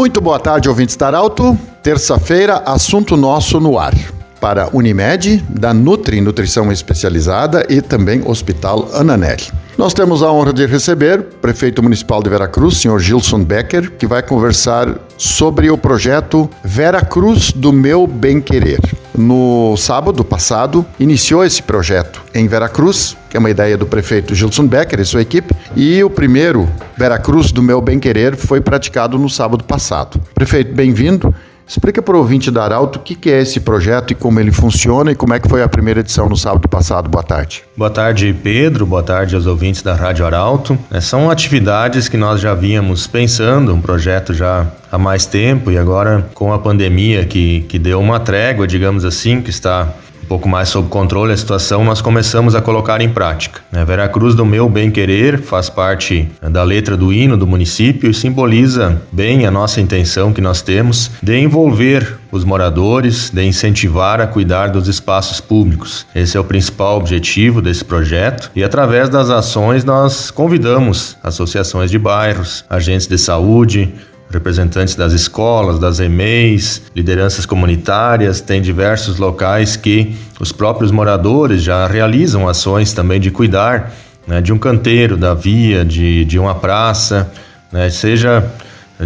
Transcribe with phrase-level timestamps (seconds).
[0.00, 1.58] Muito boa tarde, ouvintes da Arauto.
[1.82, 3.92] Terça-feira, assunto nosso no ar.
[4.40, 9.52] Para Unimed, da Nutri Nutrição Especializada e também Hospital Ananelli.
[9.76, 14.06] Nós temos a honra de receber o prefeito municipal de Veracruz, senhor Gilson Becker, que
[14.06, 18.80] vai conversar sobre o projeto Veracruz do Meu Bem Querer.
[19.20, 24.66] No sábado passado, iniciou esse projeto em Veracruz, que é uma ideia do prefeito Gilson
[24.66, 26.66] Becker e sua equipe, e o primeiro
[26.96, 30.18] Veracruz do Meu Bem Querer foi praticado no sábado passado.
[30.34, 31.34] Prefeito, bem-vindo.
[31.70, 35.12] Explica para o ouvinte da Arauto o que, é esse projeto e como ele funciona
[35.12, 37.08] e como é que foi a primeira edição no sábado passado.
[37.08, 37.62] Boa tarde.
[37.76, 38.84] Boa tarde, Pedro.
[38.84, 40.76] Boa tarde aos ouvintes da Rádio Arauto.
[40.90, 45.78] É, são atividades que nós já vínhamos pensando, um projeto já há mais tempo e
[45.78, 49.94] agora com a pandemia que, que deu uma trégua, digamos assim, que está
[50.30, 53.62] pouco mais sob controle a situação, nós começamos a colocar em prática.
[53.72, 58.08] A Vera Cruz do Meu Bem Querer faz parte da letra do hino do município
[58.08, 64.20] e simboliza bem a nossa intenção que nós temos de envolver os moradores, de incentivar
[64.20, 66.06] a cuidar dos espaços públicos.
[66.14, 71.98] Esse é o principal objetivo desse projeto e através das ações nós convidamos associações de
[71.98, 73.92] bairros, agentes de saúde,
[74.30, 81.86] representantes das escolas, das EMEIs, lideranças comunitárias, tem diversos locais que os próprios moradores já
[81.86, 83.92] realizam ações também de cuidar
[84.26, 87.30] né, de um canteiro, da via, de, de uma praça,
[87.72, 88.48] né, seja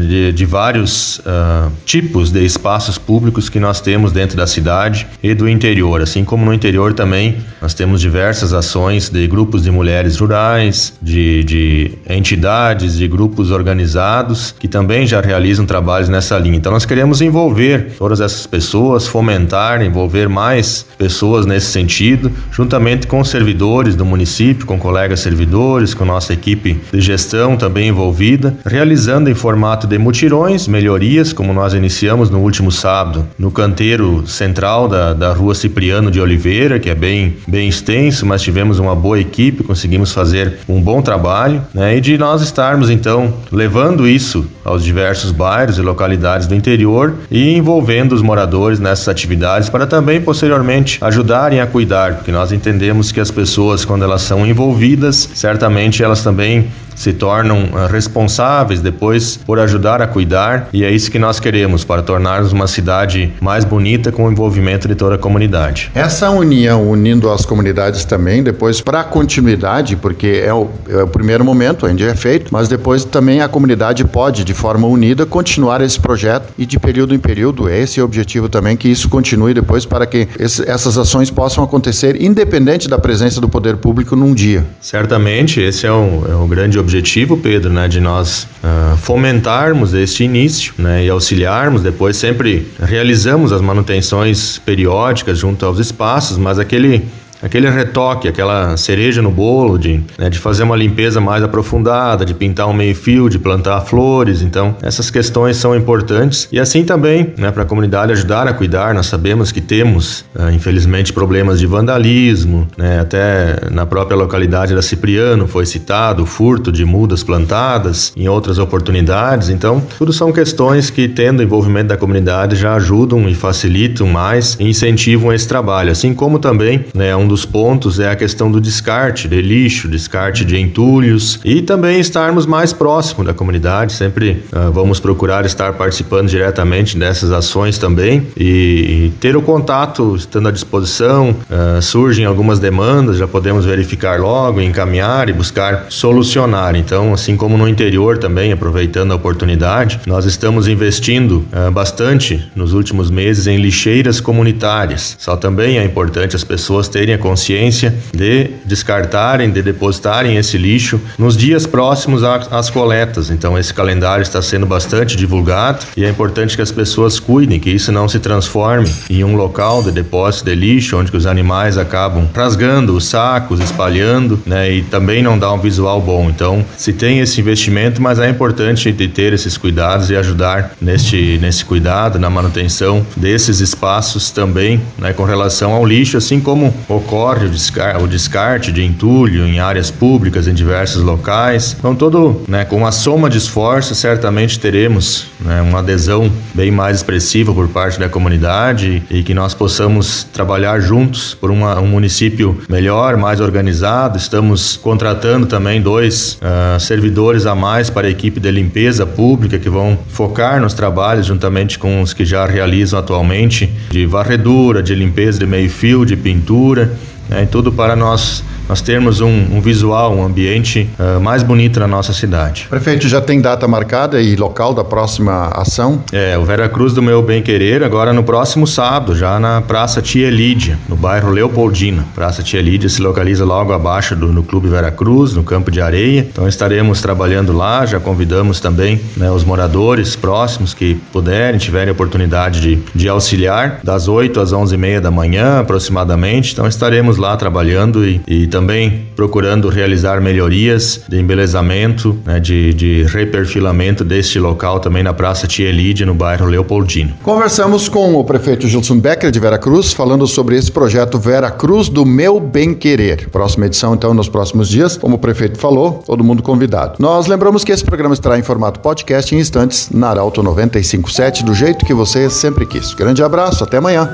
[0.01, 5.35] de, de vários uh, tipos de espaços públicos que nós temos dentro da cidade e
[5.35, 6.01] do interior.
[6.03, 11.45] Assim como no interior também, nós temos diversas ações de grupos de mulheres rurais, de,
[11.45, 16.57] de entidades, de grupos organizados que também já realizam trabalhos nessa linha.
[16.57, 23.23] Então, nós queremos envolver todas essas pessoas, fomentar, envolver mais pessoas nesse sentido, juntamente com
[23.25, 29.35] servidores do município, com colegas servidores, com nossa equipe de gestão também envolvida, realizando em
[29.35, 35.33] formato de mutirões, melhorias, como nós iniciamos no último sábado, no canteiro central da, da
[35.33, 40.13] rua Cipriano de Oliveira, que é bem, bem extenso, mas tivemos uma boa equipe, conseguimos
[40.13, 41.97] fazer um bom trabalho, né?
[41.97, 47.55] E de nós estarmos então levando isso aos diversos bairros e localidades do interior e
[47.57, 53.21] envolvendo os moradores nessas atividades para também posteriormente ajudarem a cuidar, porque nós entendemos que
[53.21, 59.59] as pessoas, quando elas são envolvidas, certamente elas também se tornam ah, responsáveis depois por
[59.59, 64.13] ajudar a cuidar e é isso que nós queremos para tornarmos uma cidade mais bonita
[64.13, 65.91] com o envolvimento de toda a comunidade.
[65.95, 71.09] Essa união unindo as comunidades também depois para a continuidade, porque é o, é o
[71.09, 75.81] primeiro momento, onde é feito, mas depois também a comunidade pode de forma unida continuar
[75.81, 79.53] esse projeto e de período em período esse é o objetivo também que isso continue
[79.53, 84.33] depois para que esse, essas ações possam acontecer independente da presença do poder público num
[84.33, 84.65] dia.
[84.81, 90.25] Certamente esse é o, é o grande objetivo, Pedro, né, de nós uh, fomentarmos este
[90.25, 97.05] início, né, e auxiliarmos depois sempre realizamos as manutenções periódicas junto aos espaços, mas aquele
[97.45, 102.33] aquele retoque, aquela cereja no bolo de, né, de fazer uma limpeza mais aprofundada, de
[102.33, 104.41] pintar um meio-fio, de plantar flores.
[104.41, 108.95] Então, essas questões são importantes e assim também, né, para a comunidade ajudar a cuidar.
[108.95, 114.81] Nós sabemos que temos, uh, infelizmente, problemas de vandalismo, né, até na própria localidade da
[114.81, 119.51] Cipriano foi citado o furto de mudas plantadas em outras oportunidades.
[119.51, 124.65] Então, tudo são questões que, tendo envolvimento da comunidade, já ajudam e facilitam mais e
[124.69, 125.91] incentivam esse trabalho.
[125.91, 130.45] Assim como também, né, um dos pontos é a questão do descarte de lixo, descarte
[130.45, 133.95] de entulhos e também estarmos mais próximo da comunidade.
[133.95, 140.15] Sempre uh, vamos procurar estar participando diretamente dessas ações também e, e ter o contato
[140.17, 141.31] estando à disposição.
[141.31, 146.77] Uh, surgem algumas demandas, já podemos verificar logo, encaminhar e buscar solucionar.
[146.77, 152.73] Então, assim como no interior também, aproveitando a oportunidade, nós estamos investindo uh, bastante nos
[152.75, 155.17] últimos meses em lixeiras comunitárias.
[155.19, 161.01] Só também é importante as pessoas terem a consciência de descartarem, de depositarem esse lixo
[161.19, 163.31] nos dias próximos às coletas.
[163.31, 167.71] Então, esse calendário está sendo bastante divulgado e é importante que as pessoas cuidem, que
[167.71, 172.29] isso não se transforme em um local de depósito de lixo, onde os animais acabam
[172.35, 174.71] rasgando os sacos, espalhando, né?
[174.71, 176.29] E também não dá um visual bom.
[176.29, 181.39] Então, se tem esse investimento, mas é importante de ter esses cuidados e ajudar neste,
[181.41, 185.13] nesse cuidado, na manutenção desses espaços também, né?
[185.13, 186.75] Com relação ao lixo, assim como
[187.05, 191.77] ocorre o, descar o descarte de entulho em áreas públicas em diversos locais.
[191.79, 196.97] Então, todo, né, com uma soma de esforços, certamente teremos né, uma adesão bem mais
[196.97, 202.59] expressiva por parte da comunidade e que nós possamos trabalhar juntos por uma, um município
[202.69, 204.17] melhor, mais organizado.
[204.17, 209.69] Estamos contratando também dois uh, servidores a mais para a equipe de limpeza pública que
[209.69, 215.39] vão focar nos trabalhos juntamente com os que já realizam atualmente de varredura, de limpeza
[215.39, 216.94] de meio-fio, de pintura,
[217.35, 221.87] né, tudo para nós nós termos um, um visual, um ambiente uh, mais bonito na
[221.87, 222.67] nossa cidade.
[222.69, 226.03] Prefeito, já tem data marcada e local da próxima ação?
[226.13, 230.01] É, o Vera Cruz do Meu Bem Querer, agora no próximo sábado, já na Praça
[230.01, 232.05] Tia Lídia, no bairro Leopoldina.
[232.15, 235.81] Praça Tia Lídia se localiza logo abaixo do no Clube Vera Cruz, no Campo de
[235.81, 236.27] Areia.
[236.31, 242.61] Então estaremos trabalhando lá, já convidamos também né, os moradores próximos que puderem, tiverem oportunidade
[242.61, 246.53] de, de auxiliar, das 8 às 11 e meia da manhã aproximadamente.
[246.53, 253.03] Então estaremos lá trabalhando e, e também procurando realizar melhorias de embelezamento, né, de, de
[253.03, 257.15] reperfilamento deste local também na Praça Tia Lídia, no bairro Leopoldino.
[257.21, 261.89] Conversamos com o prefeito Gilson Becker de Vera Cruz, falando sobre esse projeto Vera Cruz
[261.89, 263.29] do Meu Bem Querer.
[263.29, 266.95] Próxima edição, então, nos próximos dias, como o prefeito falou, todo mundo convidado.
[267.01, 271.55] Nós lembramos que esse programa estará em formato podcast em instantes na Arauto 957, do
[271.55, 272.95] jeito que você sempre quis.
[272.95, 274.09] Grande abraço, até amanhã.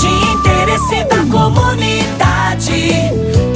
[0.00, 3.21] De interesse da comunidade.